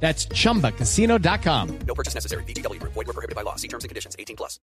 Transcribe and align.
That's 0.00 0.28
chumbacasino.com. 0.28 1.68
No 1.86 1.94
purchase 1.94 2.14
necessary. 2.14 2.44
BGW. 2.44 2.80
Void 2.82 2.94
were 2.94 3.12
prohibited 3.12 3.34
by 3.34 3.42
law. 3.42 3.56
See 3.56 3.68
terms 3.68 3.84
and 3.84 3.90
conditions. 3.90 4.14
18 4.16 4.36
plus. 4.36 4.60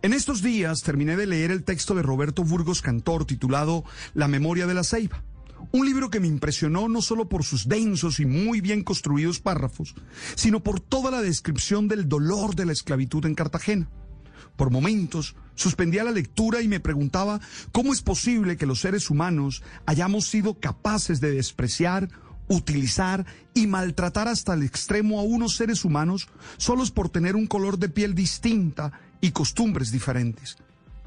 En 0.00 0.12
estos 0.12 0.42
días 0.42 0.82
terminé 0.82 1.16
de 1.16 1.26
leer 1.26 1.50
el 1.50 1.64
texto 1.64 1.92
de 1.94 2.02
Roberto 2.02 2.44
Burgos 2.44 2.82
Cantor 2.82 3.24
titulado 3.24 3.82
La 4.14 4.28
memoria 4.28 4.68
de 4.68 4.74
la 4.74 4.84
ceiba. 4.84 5.24
Un 5.72 5.86
libro 5.86 6.08
que 6.08 6.20
me 6.20 6.28
impresionó 6.28 6.88
no 6.88 7.02
solo 7.02 7.28
por 7.28 7.42
sus 7.42 7.68
densos 7.68 8.20
y 8.20 8.24
muy 8.24 8.60
bien 8.60 8.84
construidos 8.84 9.40
párrafos, 9.40 9.96
sino 10.36 10.62
por 10.62 10.78
toda 10.78 11.10
la 11.10 11.20
descripción 11.20 11.88
del 11.88 12.08
dolor 12.08 12.54
de 12.54 12.66
la 12.66 12.72
esclavitud 12.72 13.26
en 13.26 13.34
Cartagena. 13.34 13.90
Por 14.56 14.70
momentos 14.70 15.34
suspendía 15.56 16.04
la 16.04 16.12
lectura 16.12 16.62
y 16.62 16.68
me 16.68 16.78
preguntaba 16.78 17.40
cómo 17.72 17.92
es 17.92 18.00
posible 18.00 18.56
que 18.56 18.66
los 18.66 18.80
seres 18.80 19.10
humanos 19.10 19.64
hayamos 19.84 20.26
sido 20.26 20.60
capaces 20.60 21.20
de 21.20 21.32
despreciar, 21.32 22.08
utilizar 22.48 23.24
y 23.54 23.66
maltratar 23.66 24.28
hasta 24.28 24.54
el 24.54 24.62
extremo 24.62 25.20
a 25.20 25.22
unos 25.22 25.56
seres 25.56 25.84
humanos 25.84 26.28
solos 26.56 26.90
por 26.90 27.08
tener 27.08 27.36
un 27.36 27.46
color 27.46 27.78
de 27.78 27.88
piel 27.88 28.14
distinta 28.14 28.92
y 29.20 29.30
costumbres 29.30 29.90
diferentes. 29.90 30.56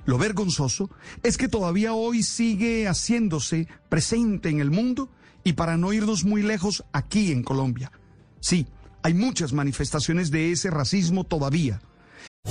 Lo 0.06 0.18
vergonzoso 0.18 0.90
es 1.24 1.38
que 1.38 1.48
todavía 1.48 1.94
hoy 1.94 2.24
sigue 2.24 2.88
haciéndose 2.88 3.68
presente 3.90 4.50
en 4.50 4.60
el 4.60 4.72
mundo 4.72 5.10
y 5.44 5.54
para 5.54 5.78
no 5.78 5.94
irnos 5.94 6.24
muy 6.24 6.42
lejos 6.42 6.84
aquí 6.92 7.32
en 7.32 7.44
Colombia. 7.44 7.92
Sí, 8.40 8.68
hay 9.04 9.14
muchas 9.14 9.54
manifestaciones 9.54 10.32
de 10.32 10.52
ese 10.52 10.70
racismo 10.70 11.24
todavía. 11.24 11.82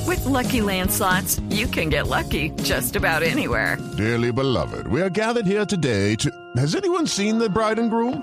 With 0.07 0.25
Lucky 0.25 0.61
Land 0.61 0.91
slots, 0.93 1.41
you 1.51 1.67
can 1.67 1.91
get 1.91 2.07
lucky 2.07 2.51
just 2.63 2.95
about 2.97 3.23
anywhere. 3.23 3.77
Dearly 3.97 4.33
beloved, 4.33 4.87
we 4.87 5.03
are 5.03 5.11
gathered 5.11 5.47
here 5.47 5.67
today 5.67 6.15
to. 6.17 6.31
Has 6.57 6.77
anyone 6.77 7.07
seen 7.07 7.39
the 7.39 7.49
bride 7.49 7.79
and 7.79 7.91
groom? 7.91 8.23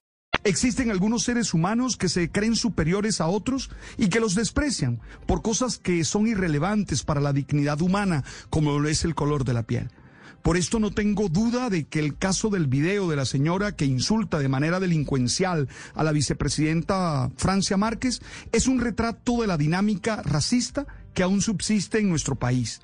Existen 0.43 0.89
algunos 0.89 1.23
seres 1.23 1.53
humanos 1.53 1.97
que 1.97 2.09
se 2.09 2.31
creen 2.31 2.55
superiores 2.55 3.21
a 3.21 3.27
otros 3.27 3.69
y 3.97 4.09
que 4.09 4.19
los 4.19 4.33
desprecian 4.33 4.99
por 5.27 5.43
cosas 5.43 5.77
que 5.77 6.03
son 6.03 6.27
irrelevantes 6.27 7.03
para 7.03 7.21
la 7.21 7.31
dignidad 7.31 7.79
humana, 7.81 8.23
como 8.49 8.79
lo 8.79 8.89
es 8.89 9.05
el 9.05 9.13
color 9.13 9.45
de 9.45 9.53
la 9.53 9.63
piel. 9.63 9.91
Por 10.41 10.57
esto 10.57 10.79
no 10.79 10.89
tengo 10.89 11.29
duda 11.29 11.69
de 11.69 11.83
que 11.83 11.99
el 11.99 12.17
caso 12.17 12.49
del 12.49 12.65
video 12.65 13.07
de 13.07 13.15
la 13.15 13.25
señora 13.25 13.75
que 13.75 13.85
insulta 13.85 14.39
de 14.39 14.49
manera 14.49 14.79
delincuencial 14.79 15.69
a 15.93 16.03
la 16.03 16.11
vicepresidenta 16.11 17.29
Francia 17.37 17.77
Márquez 17.77 18.21
es 18.51 18.67
un 18.67 18.79
retrato 18.79 19.41
de 19.41 19.47
la 19.47 19.57
dinámica 19.57 20.23
racista 20.23 20.87
que 21.13 21.21
aún 21.21 21.41
subsiste 21.41 21.99
en 21.99 22.09
nuestro 22.09 22.35
país. 22.35 22.81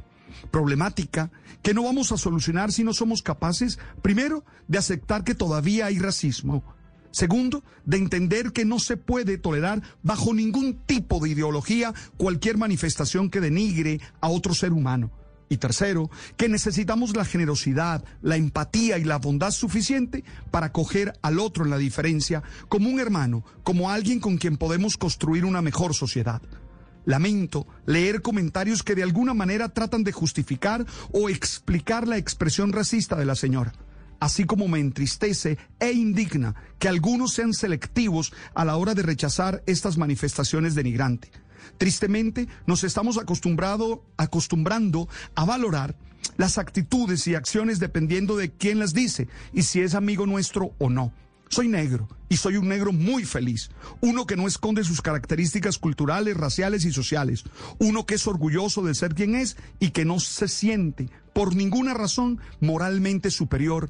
Problemática 0.52 1.32
que 1.64 1.73
no 1.73 1.82
vamos 1.82 2.11
a 2.11 2.17
solucionar 2.17 2.71
si 2.71 2.83
no 2.83 2.93
somos 2.93 3.23
capaces, 3.23 3.80
primero, 4.03 4.45
de 4.67 4.77
aceptar 4.77 5.23
que 5.23 5.33
todavía 5.33 5.87
hay 5.87 5.98
racismo. 5.98 6.64
Segundo, 7.12 7.64
de 7.86 7.98
entender 7.98 8.52
que 8.52 8.66
no 8.66 8.80
se 8.80 8.98
puede 8.98 9.38
tolerar 9.38 9.82
bajo 10.04 10.34
ningún 10.34 10.76
tipo 10.86 11.20
de 11.20 11.30
ideología 11.30 11.94
cualquier 12.18 12.58
manifestación 12.58 13.30
que 13.30 13.42
denigre 13.42 14.00
a 14.22 14.30
otro 14.30 14.54
ser 14.54 14.73
humano. 14.73 15.12
Y 15.50 15.58
tercero, 15.58 16.10
que 16.36 16.50
necesitamos 16.50 17.16
la 17.16 17.23
generosidad, 17.23 18.04
la 18.22 18.36
empatía 18.36 18.98
y 18.98 19.06
la 19.06 19.18
bondad 19.18 19.52
suficiente 19.52 20.26
para 20.52 20.68
acoger 20.68 21.14
al 21.22 21.40
otro 21.40 21.64
en 21.64 21.70
la 21.70 21.78
diferencia 21.78 22.44
como 22.68 22.90
un 22.90 23.00
hermano, 23.00 23.45
como 23.64 23.89
alguien 23.89 24.20
con 24.20 24.38
quien 24.38 24.58
podemos 24.58 24.98
construir 24.98 25.45
una 25.45 25.62
mejor 25.62 25.94
sociedad. 25.94 26.42
Lamento 27.06 27.66
leer 27.86 28.22
comentarios 28.22 28.84
que 28.84 28.94
de 28.94 29.04
alguna 29.04 29.34
manera 29.34 29.70
tratan 29.70 30.04
de 30.04 30.12
justificar 30.12 30.86
o 31.14 31.30
explicar 31.30 32.06
la 32.06 32.18
expresión 32.18 32.74
racista 32.74 33.16
de 33.16 33.26
la 33.26 33.36
señora 33.36 33.72
así 34.20 34.45
como 34.45 34.67
me 34.67 34.80
entristece 34.80 35.58
e 35.80 35.92
indigna 35.92 36.55
que 36.80 36.88
algunos 36.88 37.33
sean 37.33 37.54
selectivos 37.54 38.33
a 38.54 38.66
la 38.66 38.78
hora 38.78 38.94
de 38.94 39.04
rechazar 39.04 39.64
estas 39.66 39.98
manifestaciones 39.98 40.76
denigrantes. 40.76 41.32
Tristemente, 41.78 42.48
nos 42.66 42.83
estamos 42.83 43.17
acostumbrado, 43.17 44.04
acostumbrando 44.17 45.08
a 45.36 45.45
valorar 45.45 45.95
las 46.38 46.58
actitudes 46.58 47.27
y 47.27 47.36
acciones 47.36 47.80
dependiendo 47.80 48.38
de 48.38 48.52
quién 48.52 48.80
las 48.80 48.94
dice 48.94 49.27
y 49.54 49.64
si 49.64 49.82
es 49.82 49.95
amigo 49.95 50.26
nuestro 50.26 50.73
o 50.77 50.89
no. 50.89 51.11
Soy 51.50 51.70
negro 51.70 52.10
y 52.27 52.38
soy 52.38 52.58
un 52.58 52.67
negro 52.67 52.92
muy 52.92 53.23
feliz, 53.23 53.70
uno 54.02 54.26
que 54.26 54.36
no 54.36 54.48
esconde 54.48 54.83
sus 54.83 55.02
características 55.02 55.77
culturales, 55.77 56.36
raciales 56.36 56.83
y 56.83 56.92
sociales, 56.92 57.45
uno 57.80 58.06
que 58.06 58.16
es 58.16 58.27
orgulloso 58.27 58.83
de 58.83 58.94
ser 58.94 59.16
quien 59.16 59.33
es 59.36 59.56
y 59.80 59.92
que 59.92 60.04
no 60.04 60.20
se 60.20 60.50
siente 60.50 61.10
por 61.33 61.56
ninguna 61.56 61.94
razón 61.94 62.39
moralmente 62.60 63.32
superior 63.32 63.89